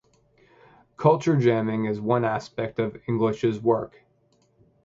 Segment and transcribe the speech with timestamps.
[0.97, 4.01] Culture jamming is one aspect of English's work.